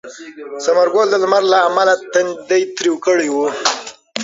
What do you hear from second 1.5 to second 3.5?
له امله تندی تریو کړی و.